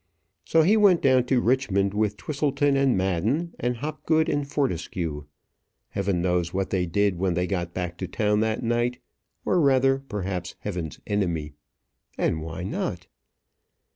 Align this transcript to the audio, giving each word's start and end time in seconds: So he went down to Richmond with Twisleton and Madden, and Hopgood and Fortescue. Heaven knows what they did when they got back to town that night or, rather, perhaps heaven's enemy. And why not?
So 0.45 0.63
he 0.63 0.75
went 0.77 1.03
down 1.03 1.25
to 1.25 1.39
Richmond 1.39 1.93
with 1.93 2.17
Twisleton 2.17 2.75
and 2.75 2.97
Madden, 2.97 3.53
and 3.59 3.77
Hopgood 3.77 4.29
and 4.29 4.47
Fortescue. 4.49 5.25
Heaven 5.89 6.23
knows 6.23 6.51
what 6.51 6.71
they 6.71 6.87
did 6.87 7.19
when 7.19 7.35
they 7.35 7.45
got 7.45 7.75
back 7.75 7.99
to 7.99 8.07
town 8.07 8.39
that 8.39 8.63
night 8.63 8.97
or, 9.45 9.61
rather, 9.61 9.99
perhaps 9.99 10.55
heaven's 10.61 10.99
enemy. 11.05 11.53
And 12.17 12.41
why 12.41 12.63
not? 12.63 13.05